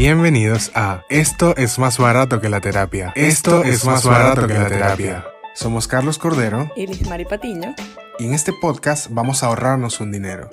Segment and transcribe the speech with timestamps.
[0.00, 3.12] Bienvenidos a Esto es más barato que la terapia.
[3.16, 5.26] Esto es más barato que la terapia.
[5.52, 7.74] Somos Carlos Cordero y Liz Mari Patiño.
[8.18, 10.48] y en este podcast vamos a ahorrarnos un dinero.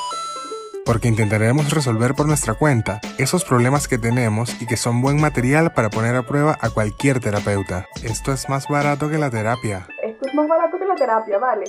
[0.83, 5.73] Porque intentaremos resolver por nuestra cuenta esos problemas que tenemos y que son buen material
[5.73, 7.87] para poner a prueba a cualquier terapeuta.
[8.03, 9.87] Esto es más barato que la terapia.
[10.03, 11.63] Esto es más barato que la terapia, vale.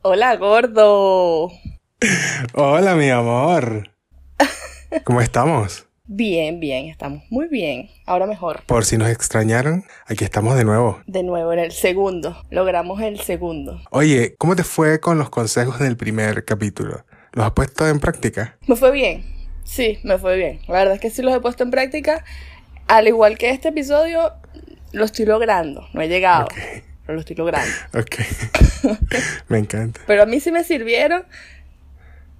[0.00, 1.50] Hola, gordo.
[2.54, 3.90] Hola, mi amor.
[5.04, 5.87] ¿Cómo estamos?
[6.18, 7.90] Bien, bien, estamos muy bien.
[8.06, 8.62] Ahora mejor.
[8.64, 11.00] Por si nos extrañaron, aquí estamos de nuevo.
[11.06, 12.42] De nuevo en el segundo.
[12.50, 13.78] Logramos el segundo.
[13.90, 17.04] Oye, ¿cómo te fue con los consejos del primer capítulo?
[17.32, 18.56] ¿Los has puesto en práctica?
[18.66, 19.22] Me fue bien.
[19.64, 20.60] Sí, me fue bien.
[20.66, 22.24] La verdad es que sí los he puesto en práctica.
[22.86, 24.32] Al igual que este episodio,
[24.92, 25.86] lo estoy logrando.
[25.92, 26.48] No he llegado,
[27.04, 27.70] pero lo estoy logrando.
[27.92, 28.96] ok.
[29.48, 30.00] Me encanta.
[30.06, 31.24] Pero a mí sí me sirvieron.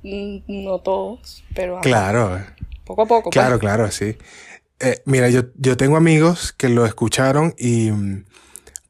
[0.03, 2.41] Mm, No todos, pero a- Claro,
[2.89, 3.23] poco a poco.
[3.25, 3.33] pues.
[3.33, 4.17] claro, claro, sí.
[4.81, 8.25] Eh, mira, yo, yo tengo amigos que lo escucharon y mm,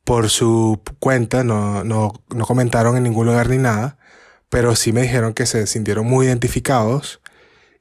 [0.04, 3.98] por su cuenta no, no, no comentaron en ningún lugar ni nada,
[4.48, 7.20] pero sí me dijeron que se sintieron muy identificados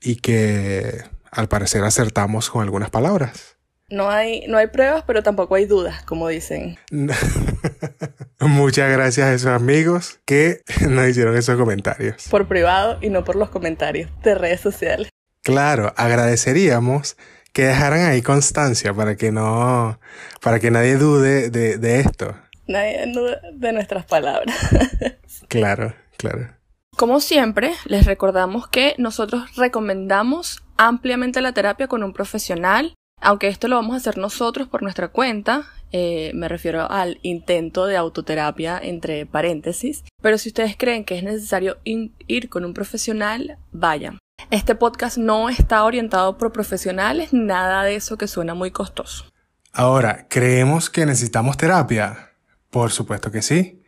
[0.01, 3.57] y que al parecer acertamos con algunas palabras.
[3.89, 6.77] No hay, no hay pruebas, pero tampoco hay dudas, como dicen.
[8.41, 12.27] Muchas gracias a esos amigos que nos hicieron esos comentarios.
[12.29, 15.09] Por privado y no por los comentarios de redes sociales.
[15.47, 17.15] Claro, agradeceríamos
[17.53, 19.97] que dejaran ahí constancia para que no,
[20.41, 22.35] para que nadie dude de, de esto.
[22.67, 24.55] Nadie duda de nuestras palabras.
[25.47, 26.49] Claro, claro.
[26.97, 33.69] Como siempre, les recordamos que nosotros recomendamos ampliamente la terapia con un profesional, aunque esto
[33.69, 38.77] lo vamos a hacer nosotros por nuestra cuenta, eh, me refiero al intento de autoterapia
[38.83, 44.19] entre paréntesis, pero si ustedes creen que es necesario ir con un profesional, vayan.
[44.49, 49.25] Este podcast no está orientado por profesionales, nada de eso que suena muy costoso.
[49.73, 52.31] Ahora, ¿creemos que necesitamos terapia?
[52.69, 53.83] Por supuesto que sí.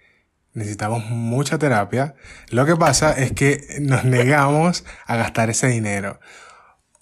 [0.54, 2.16] Necesitamos mucha terapia.
[2.50, 6.20] Lo que pasa es que nos negamos a gastar ese dinero.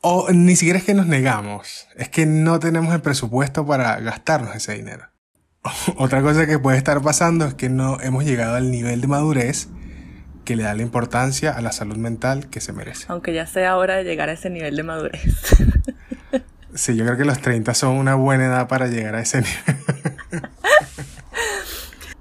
[0.01, 4.55] O ni siquiera es que nos negamos, es que no tenemos el presupuesto para gastarnos
[4.55, 5.07] ese dinero.
[5.97, 9.67] Otra cosa que puede estar pasando es que no hemos llegado al nivel de madurez
[10.47, 13.05] que le da la importancia a la salud mental que se merece.
[13.09, 15.21] Aunque ya sea hora de llegar a ese nivel de madurez.
[16.73, 20.43] Sí, yo creo que los 30 son una buena edad para llegar a ese nivel.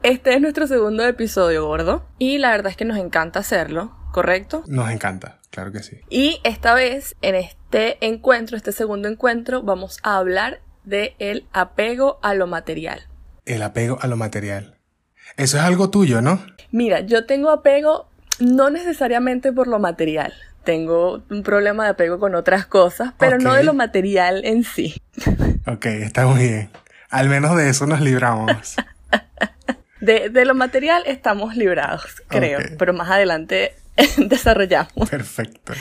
[0.03, 2.07] Este es nuestro segundo episodio, gordo.
[2.19, 4.65] Y la verdad es que nos encanta hacerlo, ¿correcto?
[4.67, 6.01] Nos encanta, claro que sí.
[6.09, 12.19] Y esta vez, en este encuentro, este segundo encuentro, vamos a hablar de el apego
[12.23, 13.09] a lo material.
[13.45, 14.79] El apego a lo material.
[15.37, 16.41] Eso es algo tuyo, ¿no?
[16.71, 18.09] Mira, yo tengo apego
[18.41, 20.33] no necesariamente por lo material.
[20.65, 25.01] Tengo un problema de apego con otras cosas, pero no de lo material en sí.
[25.67, 26.71] Ok, está muy bien.
[27.11, 28.77] Al menos de eso nos libramos.
[30.01, 33.75] De, de lo material estamos librados, creo, pero más adelante
[34.19, 35.09] desarrollamos.
[35.09, 35.73] Perfecto.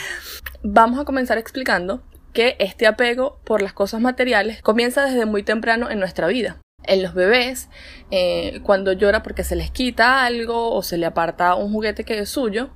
[0.64, 2.02] Vamos a comenzar explicando
[2.34, 6.58] que este apego por las cosas materiales comienza desde muy temprano en nuestra vida.
[6.88, 7.70] En los bebés,
[8.12, 12.20] eh, cuando llora porque se les quita algo o se le aparta un juguete que
[12.20, 12.70] es suyo.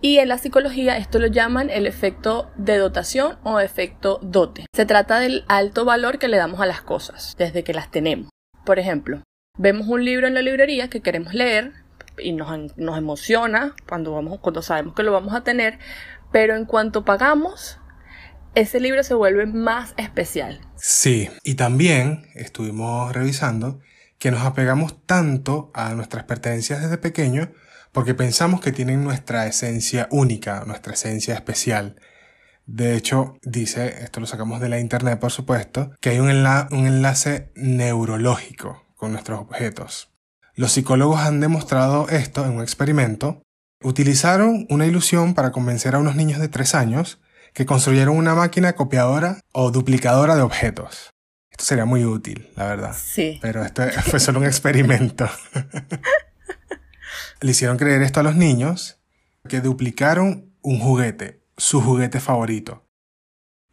[0.00, 4.66] Y en la psicología esto lo llaman el efecto de dotación o efecto dote.
[4.72, 8.30] Se trata del alto valor que le damos a las cosas desde que las tenemos.
[8.64, 9.22] Por ejemplo,
[9.58, 11.72] vemos un libro en la librería que queremos leer
[12.16, 15.78] y nos, nos emociona cuando, vamos, cuando sabemos que lo vamos a tener,
[16.30, 17.77] pero en cuanto pagamos,
[18.60, 20.60] ese libro se vuelve más especial.
[20.76, 23.80] Sí, y también estuvimos revisando
[24.18, 27.52] que nos apegamos tanto a nuestras pertenencias desde pequeño
[27.92, 31.96] porque pensamos que tienen nuestra esencia única, nuestra esencia especial.
[32.66, 36.68] De hecho, dice, esto lo sacamos de la internet por supuesto, que hay un, enla-
[36.70, 40.10] un enlace neurológico con nuestros objetos.
[40.54, 43.42] Los psicólogos han demostrado esto en un experimento.
[43.82, 47.20] Utilizaron una ilusión para convencer a unos niños de 3 años
[47.58, 51.10] que construyeron una máquina copiadora o duplicadora de objetos.
[51.50, 52.96] Esto sería muy útil, la verdad.
[52.96, 53.40] Sí.
[53.42, 55.28] Pero esto fue solo un experimento.
[57.40, 59.00] Le hicieron creer esto a los niños
[59.48, 62.84] que duplicaron un juguete, su juguete favorito.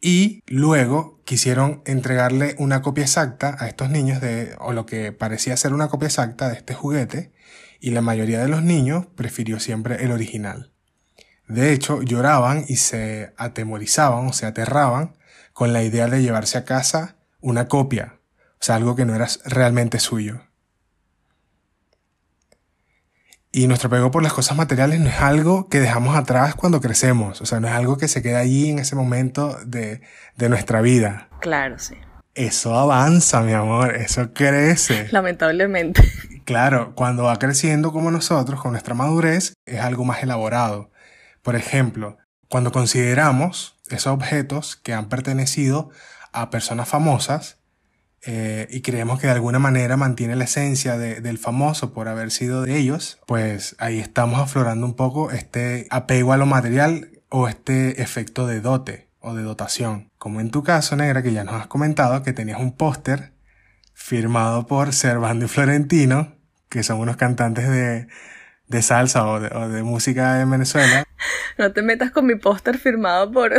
[0.00, 5.56] Y luego quisieron entregarle una copia exacta a estos niños de, o lo que parecía
[5.56, 7.30] ser una copia exacta de este juguete,
[7.78, 10.72] y la mayoría de los niños prefirió siempre el original.
[11.48, 15.16] De hecho, lloraban y se atemorizaban o se aterraban
[15.52, 18.18] con la idea de llevarse a casa una copia,
[18.60, 20.40] o sea, algo que no era realmente suyo.
[23.52, 27.40] Y nuestro apego por las cosas materiales no es algo que dejamos atrás cuando crecemos,
[27.40, 30.02] o sea, no es algo que se queda allí en ese momento de,
[30.36, 31.28] de nuestra vida.
[31.40, 31.94] Claro, sí.
[32.34, 35.08] Eso avanza, mi amor, eso crece.
[35.12, 36.02] Lamentablemente.
[36.44, 40.90] Claro, cuando va creciendo como nosotros, con nuestra madurez, es algo más elaborado.
[41.46, 42.16] Por ejemplo,
[42.48, 45.90] cuando consideramos esos objetos que han pertenecido
[46.32, 47.60] a personas famosas
[48.26, 52.32] eh, y creemos que de alguna manera mantiene la esencia de- del famoso por haber
[52.32, 57.46] sido de ellos, pues ahí estamos aflorando un poco este apego a lo material o
[57.46, 60.10] este efecto de dote o de dotación.
[60.18, 63.34] Como en tu caso, Negra, que ya nos has comentado que tenías un póster
[63.94, 66.34] firmado por Servando y Florentino,
[66.68, 68.08] que son unos cantantes de,
[68.68, 71.04] de salsa o de, o de música en Venezuela.
[71.58, 73.52] No te metas con mi póster firmado por,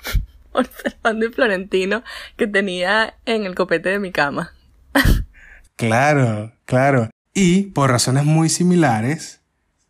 [0.52, 2.02] por Servando y Florentino
[2.38, 4.54] que tenía en el copete de mi cama.
[5.76, 7.10] Claro, claro.
[7.34, 9.40] Y por razones muy similares,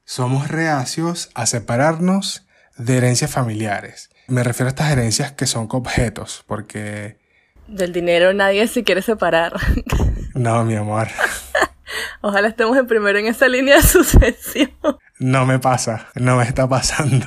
[0.04, 2.46] somos reacios a separarnos
[2.78, 4.08] de herencias familiares.
[4.28, 7.18] Me refiero a estas herencias que son objetos, porque
[7.66, 9.54] Del dinero nadie se quiere separar.
[10.34, 11.08] no, mi amor,
[12.20, 14.70] Ojalá estemos en primero en esa línea de sucesión.
[15.18, 17.26] no me pasa, no me está pasando.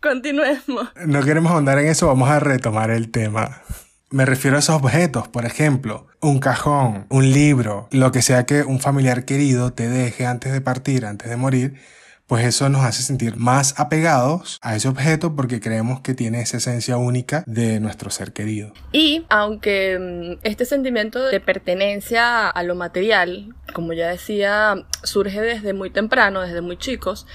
[0.00, 0.90] Continuemos.
[1.06, 3.62] No queremos ahondar en eso, vamos a retomar el tema.
[4.10, 8.62] Me refiero a esos objetos, por ejemplo, un cajón, un libro, lo que sea que
[8.62, 11.80] un familiar querido te deje antes de partir, antes de morir,
[12.32, 16.56] pues eso nos hace sentir más apegados a ese objeto porque creemos que tiene esa
[16.56, 18.72] esencia única de nuestro ser querido.
[18.90, 19.98] Y aunque
[20.40, 26.40] mm, este sentimiento de pertenencia a lo material, como ya decía, surge desde muy temprano,
[26.40, 27.26] desde muy chicos,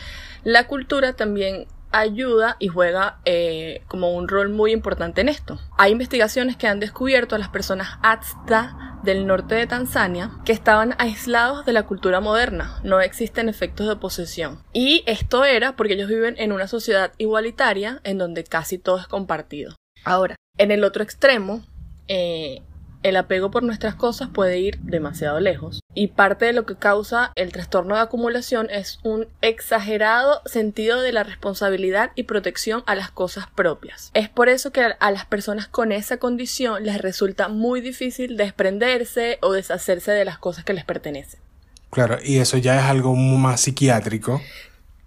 [0.43, 5.59] la cultura también ayuda y juega eh, como un rol muy importante en esto.
[5.77, 10.95] Hay investigaciones que han descubierto a las personas Azta del norte de Tanzania que estaban
[10.97, 14.63] aislados de la cultura moderna, no existen efectos de posesión.
[14.73, 19.07] Y esto era porque ellos viven en una sociedad igualitaria en donde casi todo es
[19.07, 19.75] compartido.
[20.03, 21.63] Ahora, en el otro extremo,
[22.07, 22.61] eh,
[23.09, 25.79] el apego por nuestras cosas puede ir demasiado lejos.
[25.93, 31.11] Y parte de lo que causa el trastorno de acumulación es un exagerado sentido de
[31.11, 34.11] la responsabilidad y protección a las cosas propias.
[34.13, 39.39] Es por eso que a las personas con esa condición les resulta muy difícil desprenderse
[39.41, 41.39] o deshacerse de las cosas que les pertenecen.
[41.89, 44.41] Claro, y eso ya es algo más psiquiátrico.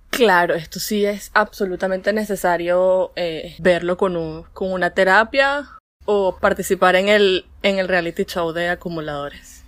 [0.08, 5.68] Claro, esto sí es absolutamente necesario eh, verlo con, un- con una terapia
[6.12, 9.62] o participar en el, en el reality show de acumuladores.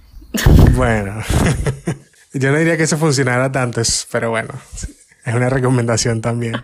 [0.72, 1.22] Bueno,
[2.32, 3.80] yo no diría que eso funcionara tanto,
[4.10, 4.52] pero bueno,
[5.24, 6.56] es una recomendación también.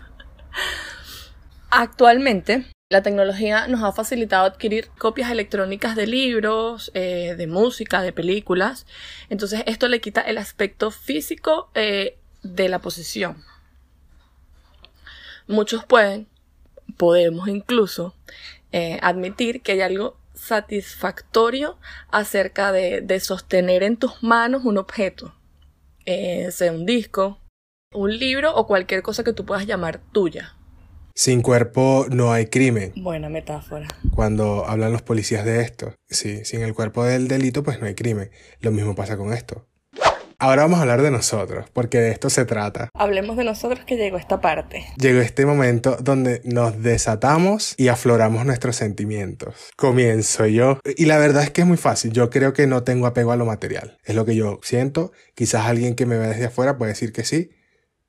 [1.69, 8.11] Actualmente, la tecnología nos ha facilitado adquirir copias electrónicas de libros, eh, de música, de
[8.11, 8.85] películas.
[9.29, 13.45] Entonces, esto le quita el aspecto físico eh, de la posesión.
[15.47, 16.27] Muchos pueden,
[16.97, 18.13] podemos incluso,
[18.71, 21.77] eh, admitir que hay algo satisfactorio
[22.11, 25.35] acerca de, de sostener en tus manos un objeto,
[26.05, 27.39] eh, sea un disco,
[27.93, 30.55] un libro o cualquier cosa que tú puedas llamar tuya.
[31.15, 32.93] Sin cuerpo no hay crimen.
[32.95, 33.87] Buena metáfora.
[34.15, 35.93] Cuando hablan los policías de esto.
[36.07, 38.31] Sí, sin el cuerpo del delito pues no hay crimen.
[38.61, 39.67] Lo mismo pasa con esto.
[40.41, 42.89] Ahora vamos a hablar de nosotros, porque de esto se trata.
[42.93, 44.85] Hablemos de nosotros que llegó esta parte.
[44.95, 49.69] Llegó este momento donde nos desatamos y afloramos nuestros sentimientos.
[49.75, 50.79] Comienzo yo.
[50.95, 52.13] Y la verdad es que es muy fácil.
[52.13, 53.97] Yo creo que no tengo apego a lo material.
[54.05, 55.11] Es lo que yo siento.
[55.35, 57.49] Quizás alguien que me ve desde afuera puede decir que sí,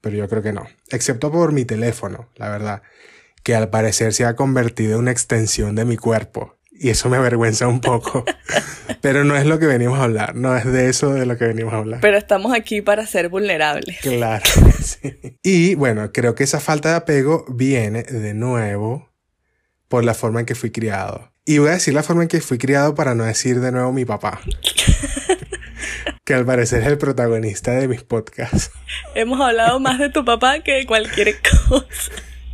[0.00, 0.68] pero yo creo que no.
[0.90, 2.82] Excepto por mi teléfono, la verdad.
[3.42, 6.59] Que al parecer se ha convertido en una extensión de mi cuerpo.
[6.82, 8.24] Y eso me avergüenza un poco.
[9.02, 10.34] pero no es lo que venimos a hablar.
[10.34, 12.00] No es de eso de lo que venimos a hablar.
[12.00, 13.98] Pero estamos aquí para ser vulnerables.
[14.00, 14.42] Claro,
[14.82, 15.36] sí.
[15.42, 19.12] Y bueno, creo que esa falta de apego viene de nuevo
[19.88, 21.30] por la forma en que fui criado.
[21.44, 23.92] Y voy a decir la forma en que fui criado para no decir de nuevo
[23.92, 24.40] mi papá.
[26.24, 28.70] que al parecer es el protagonista de mis podcasts.
[29.14, 31.36] Hemos hablado más de tu papá que de cualquier
[31.68, 32.10] cosa.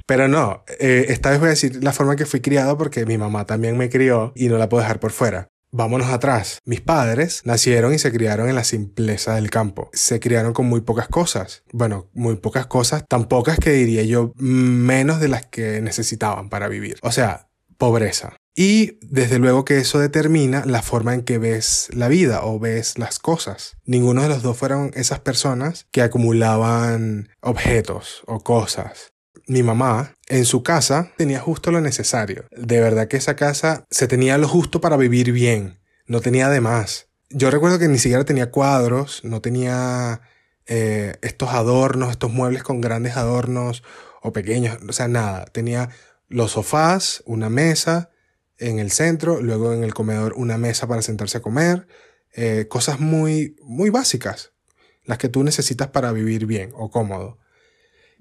[0.07, 3.05] Pero no, eh, esta vez voy a decir la forma en que fui criado porque
[3.05, 5.49] mi mamá también me crió y no la puedo dejar por fuera.
[5.73, 6.61] Vámonos atrás.
[6.65, 9.91] Mis padres nacieron y se criaron en la simpleza del campo.
[9.93, 11.65] Se criaron con muy pocas cosas.
[11.73, 16.69] Bueno, muy pocas cosas, tan pocas que diría yo menos de las que necesitaban para
[16.69, 16.99] vivir.
[17.03, 18.37] O sea, pobreza.
[18.55, 22.97] Y desde luego que eso determina la forma en que ves la vida o ves
[22.97, 23.77] las cosas.
[23.85, 29.13] Ninguno de los dos fueron esas personas que acumulaban objetos o cosas.
[29.47, 32.47] Mi mamá en su casa tenía justo lo necesario.
[32.51, 35.79] De verdad que esa casa se tenía lo justo para vivir bien.
[36.07, 37.09] No tenía de más.
[37.31, 40.21] Yo recuerdo que ni siquiera tenía cuadros, no tenía
[40.67, 43.83] eh, estos adornos, estos muebles con grandes adornos
[44.23, 45.45] o pequeños, o sea, nada.
[45.47, 45.91] Tenía
[46.29, 48.11] los sofás, una mesa
[48.59, 51.87] en el centro, luego en el comedor una mesa para sentarse a comer,
[52.35, 54.53] eh, cosas muy, muy básicas,
[55.05, 57.39] las que tú necesitas para vivir bien o cómodo.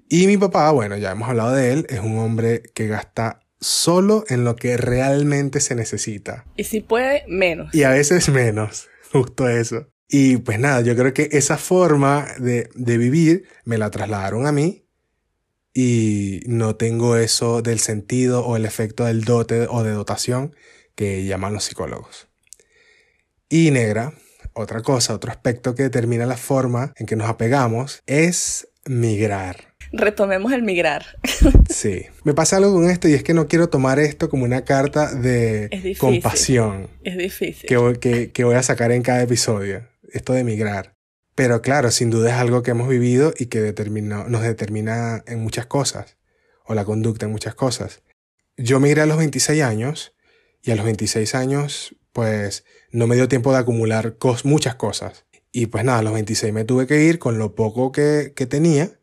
[0.08, 4.24] Y mi papá, bueno, ya hemos hablado de él, es un hombre que gasta solo
[4.28, 6.44] en lo que realmente se necesita.
[6.56, 7.74] Y si puede, menos.
[7.74, 9.88] Y a veces menos, justo eso.
[10.08, 14.52] Y pues nada, yo creo que esa forma de, de vivir me la trasladaron a
[14.52, 14.86] mí
[15.74, 20.54] y no tengo eso del sentido o el efecto del dote o de dotación
[20.94, 22.28] que llaman los psicólogos.
[23.48, 24.14] Y negra,
[24.54, 29.75] otra cosa, otro aspecto que determina la forma en que nos apegamos es migrar.
[29.92, 31.04] Retomemos el migrar.
[31.68, 32.06] Sí.
[32.24, 35.12] Me pasa algo con esto y es que no quiero tomar esto como una carta
[35.12, 36.88] de compasión.
[37.04, 37.68] Es difícil.
[37.68, 39.86] Que, que, que voy a sacar en cada episodio.
[40.12, 40.96] Esto de migrar.
[41.34, 45.66] Pero claro, sin duda es algo que hemos vivido y que nos determina en muchas
[45.66, 46.16] cosas.
[46.64, 48.02] O la conducta en muchas cosas.
[48.56, 50.14] Yo migré a los 26 años
[50.62, 55.26] y a los 26 años pues no me dio tiempo de acumular muchas cosas.
[55.52, 58.46] Y pues nada, a los 26 me tuve que ir con lo poco que, que
[58.46, 58.98] tenía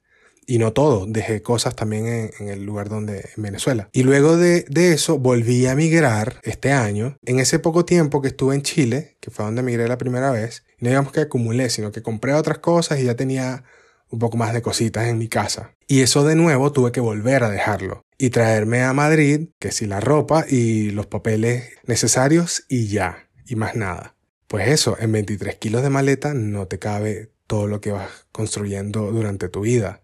[0.48, 3.90] y no todo, dejé cosas también en, el lugar donde, en Venezuela.
[3.92, 7.18] Y luego de, eso volví a migrar este año.
[7.26, 10.64] En ese poco tiempo que estuve en Chile, que fue donde migré la primera vez,
[10.80, 13.64] no digamos que acumulé, sino que compré otras cosas y ya tenía
[14.10, 15.74] un poco más de cositas en mi casa.
[15.88, 19.88] Y eso de nuevo tuve que volver a dejarlo y traerme a Madrid, que si
[19.88, 24.16] la ropa y los papeles necesarios y ya, y más nada.
[24.48, 29.12] Pues eso, en 23 kilos de maleta no te cabe todo lo que vas construyendo
[29.12, 30.03] durante tu vida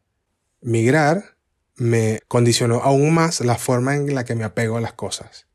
[0.62, 1.36] migrar
[1.76, 5.48] me condicionó aún más la forma en la que me apego a las cosas.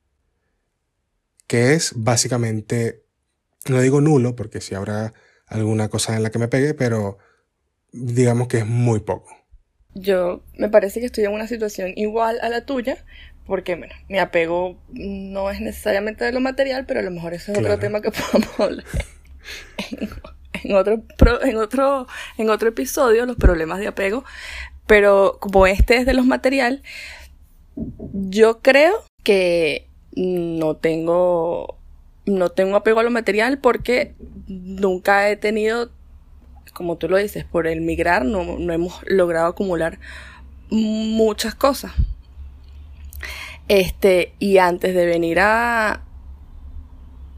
[1.47, 3.05] Que es básicamente,
[3.69, 5.13] no digo nulo, porque si habrá
[5.47, 7.19] alguna cosa en la que me pegue, pero
[7.93, 9.31] digamos que es muy poco.
[9.95, 13.05] Yo me parece que estoy en una situación igual a la tuya,
[13.47, 17.53] porque bueno, mi apego no es necesariamente de lo material, pero a lo mejor ese
[17.53, 18.85] es otro tema que podemos hablar
[20.63, 21.03] en, otro,
[21.43, 22.07] en, otro,
[22.39, 24.25] en otro episodio, los problemas de apego.
[24.87, 26.83] Pero como este es de los material,
[27.77, 31.79] yo creo que no tengo
[32.27, 34.15] no tengo apego a lo material porque
[34.47, 35.91] nunca he tenido,
[36.73, 39.99] como tú lo dices, por el migrar no, no hemos logrado acumular
[40.71, 41.93] muchas cosas.
[43.69, 46.03] Este, y antes de venir a,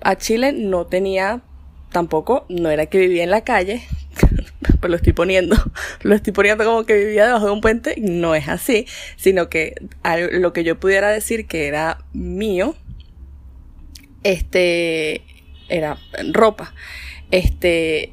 [0.02, 1.42] a Chile no tenía
[1.90, 3.82] tampoco, no era que vivía en la calle,
[4.80, 5.56] pues lo estoy poniendo,
[6.02, 9.74] lo estoy poniendo como que vivía debajo de un puente, no es así, sino que
[10.32, 12.74] lo que yo pudiera decir que era mío,
[14.22, 15.22] este,
[15.68, 15.98] era
[16.32, 16.74] ropa,
[17.30, 18.12] este,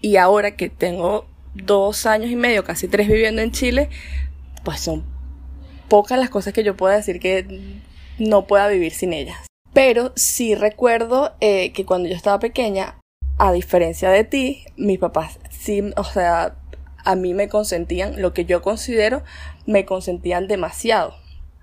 [0.00, 3.88] y ahora que tengo dos años y medio, casi tres viviendo en Chile,
[4.64, 5.04] pues son
[5.88, 7.46] pocas las cosas que yo pueda decir que
[8.18, 9.46] no pueda vivir sin ellas.
[9.72, 12.98] Pero sí recuerdo eh, que cuando yo estaba pequeña,
[13.38, 16.56] a diferencia de ti, mis papás sí, o sea,
[17.04, 19.22] a mí me consentían, lo que yo considero,
[19.66, 21.14] me consentían demasiado.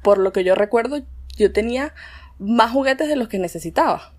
[0.02, 1.02] Por lo que yo recuerdo,
[1.36, 1.94] yo tenía
[2.40, 4.14] más juguetes de los que necesitaba.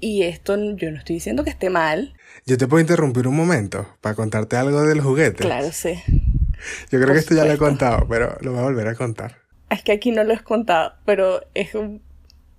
[0.00, 2.14] Y esto yo no estoy diciendo que esté mal.
[2.46, 5.46] Yo te puedo interrumpir un momento para contarte algo de los juguetes.
[5.46, 6.02] Claro, sí.
[6.90, 9.42] Yo creo que esto ya lo he contado, pero lo voy a volver a contar.
[9.70, 12.02] Es que aquí no lo he contado, pero es un,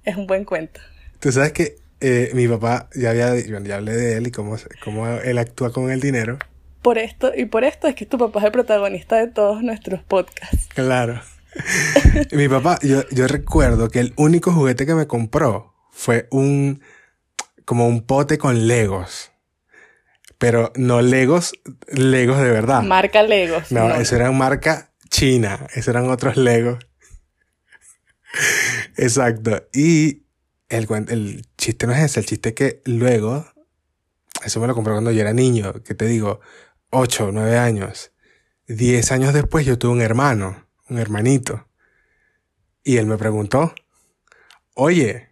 [0.03, 0.79] es un buen cuento.
[1.19, 5.07] Tú sabes que eh, mi papá, ya, había, ya hablé de él y cómo, cómo
[5.07, 6.37] él actúa con el dinero.
[6.81, 10.03] Por esto, y por esto es que tu papá es el protagonista de todos nuestros
[10.03, 10.67] podcasts.
[10.73, 11.21] Claro.
[12.31, 16.81] mi papá, yo, yo recuerdo que el único juguete que me compró fue un,
[17.63, 19.31] como un pote con legos.
[20.37, 21.53] Pero no legos,
[21.87, 22.83] legos de verdad.
[22.83, 23.71] Marca legos.
[23.71, 23.95] No, no.
[23.95, 25.65] eso era marca china.
[25.73, 26.85] Esos eran otros legos.
[28.97, 29.65] Exacto.
[29.73, 30.24] Y
[30.69, 33.45] el, el chiste no es ese, el chiste es que luego,
[34.43, 36.39] eso me lo compré cuando yo era niño, que te digo,
[36.91, 38.11] 8, 9 años.
[38.67, 41.67] 10 años después yo tuve un hermano, un hermanito.
[42.83, 43.73] Y él me preguntó,
[44.73, 45.29] oye,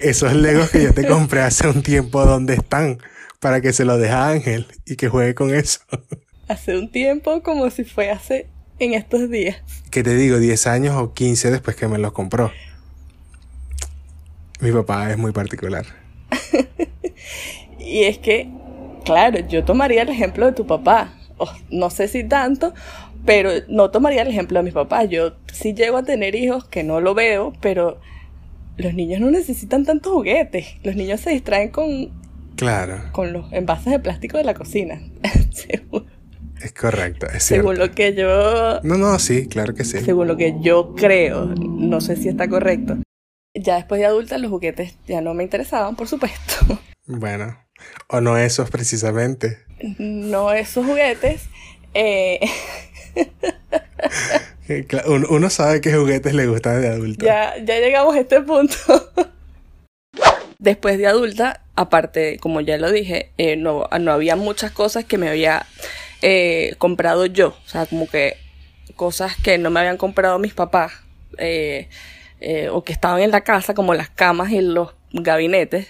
[0.00, 2.98] esos legos que yo te compré hace un tiempo, ¿dónde están?
[3.40, 5.80] Para que se los deje a Ángel y que juegue con eso.
[6.48, 8.48] Hace un tiempo como si fue hace
[8.78, 9.56] en estos días.
[9.90, 12.52] Que te digo, 10 años o 15 después que me los compró.
[14.60, 15.84] Mi papá es muy particular.
[17.78, 18.48] y es que,
[19.04, 21.12] claro, yo tomaría el ejemplo de tu papá.
[21.70, 22.72] no sé si tanto,
[23.24, 25.04] pero no tomaría el ejemplo de mi papá.
[25.04, 28.00] Yo sí llego a tener hijos que no lo veo, pero
[28.76, 30.76] los niños no necesitan tantos juguetes.
[30.82, 32.10] Los niños se distraen con.
[32.56, 33.02] Claro.
[33.12, 35.00] Con los envases de plástico de la cocina.
[36.62, 37.68] Es correcto, es cierto.
[37.68, 38.80] Según lo que yo...
[38.82, 39.98] No, no, sí, claro que sí.
[39.98, 42.96] Según lo que yo creo, no sé si está correcto.
[43.56, 46.80] Ya después de adulta los juguetes ya no me interesaban, por supuesto.
[47.06, 47.56] Bueno,
[48.08, 49.58] o no esos precisamente.
[49.98, 51.48] No esos juguetes.
[51.94, 52.40] Eh,
[55.28, 57.24] uno sabe qué juguetes le gustan de adulto.
[57.24, 58.76] Ya, ya llegamos a este punto.
[60.58, 65.18] Después de adulta, aparte, como ya lo dije, eh, no, no había muchas cosas que
[65.18, 65.66] me había
[66.22, 67.48] eh, comprado yo.
[67.48, 68.36] O sea, como que
[68.96, 70.92] cosas que no me habían comprado mis papás.
[71.38, 71.88] Eh,
[72.72, 75.88] o que estaban en la casa, como las camas y los gabinetes.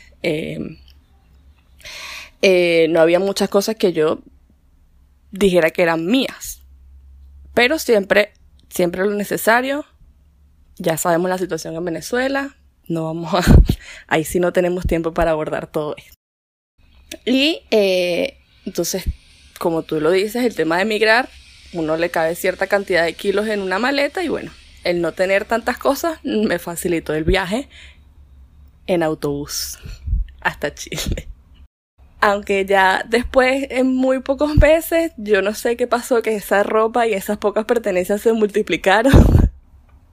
[2.42, 4.20] no había muchas cosas que yo
[5.30, 6.62] dijera que eran mías.
[7.54, 8.32] Pero siempre,
[8.68, 9.84] siempre lo necesario.
[10.78, 12.56] Ya sabemos la situación en Venezuela.
[12.86, 13.40] No vamos a.
[14.06, 16.14] Ahí sí no tenemos tiempo para abordar todo esto.
[17.24, 17.62] Y
[18.64, 19.04] entonces
[19.58, 21.28] como tú lo dices, el tema de emigrar,
[21.72, 24.52] uno le cabe cierta cantidad de kilos en una maleta y bueno,
[24.86, 27.68] el no tener tantas cosas me facilitó el viaje
[28.86, 29.78] en autobús
[30.40, 31.28] hasta Chile.
[32.20, 37.06] Aunque ya después, en muy pocos meses, yo no sé qué pasó, que esa ropa
[37.06, 39.12] y esas pocas pertenencias se multiplicaron.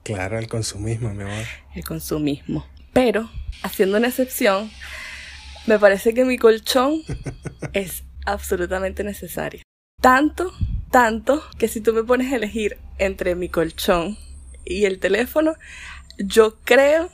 [0.02, 1.46] Claro, el consumismo, mi amor.
[1.74, 2.66] El consumismo.
[2.92, 3.30] Pero,
[3.62, 4.70] haciendo una excepción,
[5.66, 7.00] me parece que mi colchón
[7.72, 9.62] es absolutamente necesaria.
[10.02, 10.52] Tanto,
[10.90, 14.18] tanto que si tú me pones a elegir entre mi colchón
[14.64, 15.54] y el teléfono,
[16.18, 17.10] yo creo,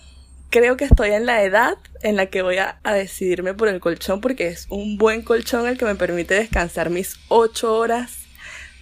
[0.51, 4.21] creo que estoy en la edad en la que voy a, decidirme por el colchón
[4.21, 8.17] porque es un buen colchón el que me permite descansar mis ocho horas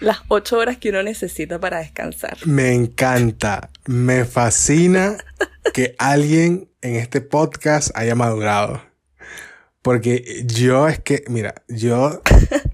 [0.00, 2.38] las ocho horas que uno necesita para descansar.
[2.46, 5.16] Me encanta, me fascina
[5.74, 8.80] que alguien en este podcast haya madurado.
[9.82, 12.22] Porque yo es que, mira, yo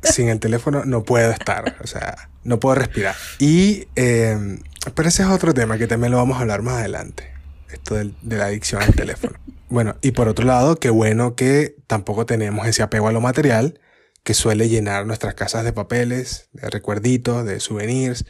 [0.03, 3.15] sin el teléfono no puedo estar, o sea, no puedo respirar.
[3.39, 4.61] Y, em,
[4.95, 7.33] pero ese es otro tema que también lo vamos a hablar más adelante,
[7.71, 9.39] esto de, de la adicción al teléfono.
[9.71, 13.81] Bueno, y por otro lado, qué bueno que tampoco tenemos ese apego a lo material
[14.25, 18.25] que suele llenar nuestras casas de papeles, de recuerditos, de souvenirs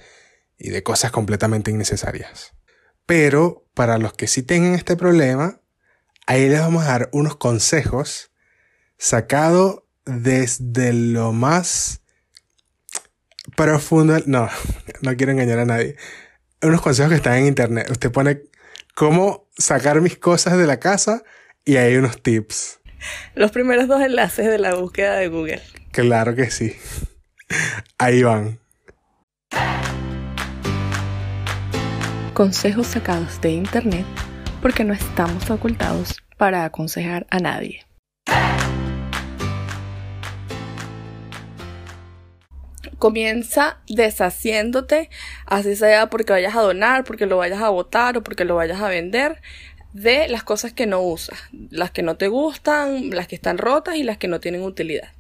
[0.59, 2.55] y de cosas completamente innecesarias.
[3.07, 5.61] Pero para los que sí tengan este problema,
[6.27, 8.33] ahí les vamos a dar unos consejos
[8.99, 12.01] sacado desde lo más
[13.57, 14.19] profundo.
[14.27, 14.49] No,
[15.03, 15.97] no quiero engañar a nadie.
[16.64, 17.90] Unos consejos que están en internet.
[17.90, 18.40] Usted pone
[18.94, 21.22] cómo sacar mis cosas de la casa
[21.62, 22.81] y hay unos tips.
[23.35, 25.62] Los primeros dos enlaces de la búsqueda de Google.
[25.92, 26.74] Claro que sí.
[27.98, 28.59] Ahí van.
[32.33, 34.07] Consejos sacados de internet
[34.62, 37.85] porque no estamos ocultados para aconsejar a nadie.
[43.05, 45.11] Comienza deshaciéndote,
[45.45, 48.81] así sea porque vayas a donar, porque lo vayas a botar o porque lo vayas
[48.81, 49.43] a vender,
[49.93, 51.38] de las cosas que no usas,
[51.69, 55.12] las que no te gustan, las que están rotas y las que no tienen utilidad.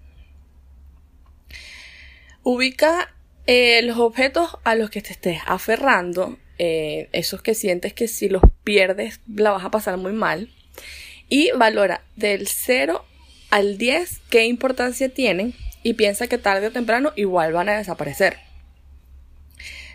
[2.42, 3.14] Ubica
[3.46, 8.30] eh, los objetos a los que te estés aferrando, eh, esos que sientes que si
[8.30, 10.48] los pierdes la vas a pasar muy mal,
[11.28, 13.04] y valora del 0
[13.50, 18.38] al 10 qué importancia tienen y piensa que tarde o temprano igual van a desaparecer.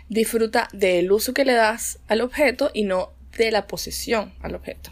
[0.08, 4.90] Disfruta del uso que le das al objeto y no de la posesión al objeto.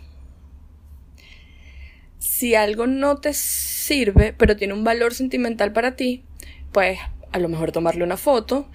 [2.18, 6.24] Si algo no te sirve, pero tiene un valor sentimental para ti,
[6.72, 6.98] pues
[7.30, 8.68] a lo mejor tomarle una foto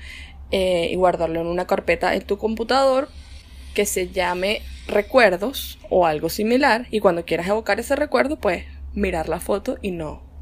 [0.51, 3.09] eh, y guardarlo en una carpeta en tu computador
[3.73, 9.27] que se llame recuerdos o algo similar y cuando quieras evocar ese recuerdo, pues mirar
[9.27, 10.32] la foto y no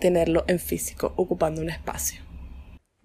[0.00, 2.20] tenerlo en físico, ocupando un espacio.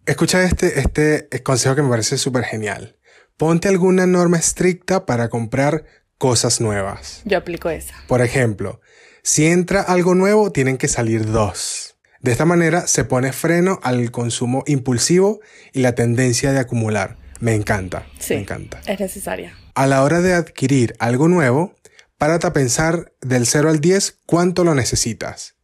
[0.06, 2.98] Escucha este, este consejo que me parece súper genial.
[3.38, 5.86] Ponte alguna norma estricta para comprar
[6.18, 7.22] cosas nuevas.
[7.26, 7.96] Yo aplico esa.
[8.08, 8.82] Por ejemplo,
[9.24, 11.98] si entra algo nuevo, tienen que salir dos.
[12.22, 15.40] De esta manera se pone freno al consumo impulsivo
[15.72, 17.18] y la tendencia de acumular.
[17.40, 18.06] Me encanta.
[18.20, 18.82] Sí, me encanta.
[18.86, 19.56] Es necesaria.
[19.74, 21.76] A la hora de adquirir algo nuevo,
[22.18, 25.56] párate a pensar del 0 al 10 cuánto lo necesitas.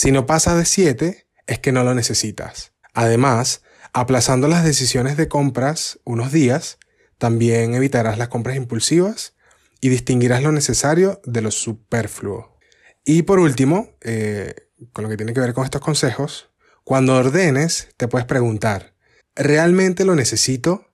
[0.00, 2.72] Si no pasa de 7, es que no lo necesitas.
[2.94, 3.60] Además,
[3.92, 6.78] aplazando las decisiones de compras unos días,
[7.18, 9.34] también evitarás las compras impulsivas
[9.78, 12.56] y distinguirás lo necesario de lo superfluo.
[13.04, 16.48] Y por último, eh, con lo que tiene que ver con estos consejos,
[16.82, 18.94] cuando ordenes, te puedes preguntar,
[19.36, 20.86] ¿realmente lo necesito?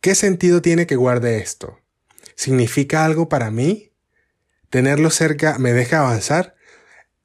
[0.00, 1.78] ¿Qué sentido tiene que guarde esto?
[2.34, 3.92] ¿Significa algo para mí?
[4.68, 6.56] ¿Tenerlo cerca me deja avanzar?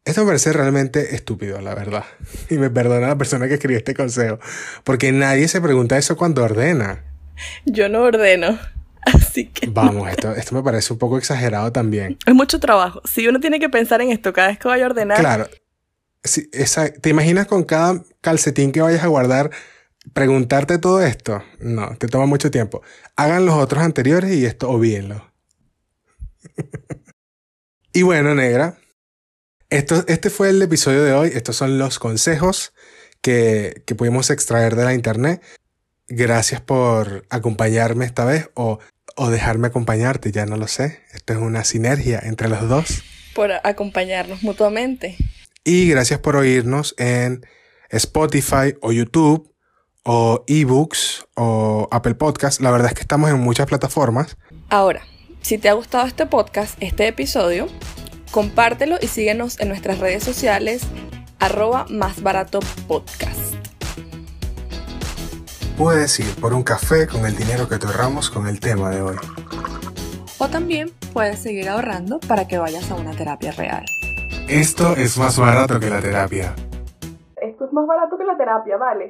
[0.07, 2.05] Esto me parece realmente estúpido, la verdad.
[2.49, 4.39] Y me perdona la persona que escribió este consejo.
[4.83, 7.03] Porque nadie se pregunta eso cuando ordena.
[7.65, 8.57] Yo no ordeno.
[9.05, 9.67] Así que.
[9.67, 12.17] Vamos, esto, esto me parece un poco exagerado también.
[12.25, 13.01] Es mucho trabajo.
[13.05, 15.19] Si uno tiene que pensar en esto cada vez que vaya a ordenar.
[15.19, 15.47] Claro.
[16.51, 19.51] Esa- ¿Te imaginas con cada calcetín que vayas a guardar
[20.13, 21.43] preguntarte todo esto?
[21.59, 22.81] No, te toma mucho tiempo.
[23.15, 25.31] Hagan los otros anteriores y esto obvíenlo.
[27.93, 28.77] y bueno, negra.
[29.69, 31.31] Esto, este fue el episodio de hoy.
[31.33, 32.73] Estos son los consejos
[33.21, 35.41] que, que pudimos extraer de la internet.
[36.07, 38.79] Gracias por acompañarme esta vez o,
[39.17, 41.01] o dejarme acompañarte, ya no lo sé.
[41.13, 43.03] Esto es una sinergia entre los dos.
[43.35, 45.17] Por acompañarnos mutuamente.
[45.65, 47.45] Y gracias por oírnos en
[47.89, 49.53] Spotify o YouTube
[50.03, 52.61] o eBooks o Apple Podcast.
[52.61, 54.37] La verdad es que estamos en muchas plataformas.
[54.69, 55.05] Ahora,
[55.41, 57.67] si te ha gustado este podcast, este episodio,
[58.31, 60.83] compártelo y síguenos en nuestras redes sociales
[61.39, 63.55] arroba más barato podcast.
[65.77, 69.01] Puedes ir por un café con el dinero que te ahorramos con el tema de
[69.01, 69.15] hoy.
[70.39, 73.85] O también puedes seguir ahorrando para que vayas a una terapia real.
[74.47, 76.55] Esto es más barato que la terapia.
[77.35, 79.05] Esto es más barato que la terapia, vale.